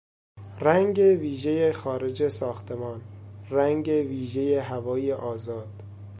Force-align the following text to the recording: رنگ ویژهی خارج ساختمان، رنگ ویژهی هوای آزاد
رنگ 0.59 0.97
ویژهی 0.97 1.73
خارج 1.73 2.27
ساختمان، 2.27 3.01
رنگ 3.49 3.87
ویژهی 3.87 4.55
هوای 4.55 5.13
آزاد 5.13 5.83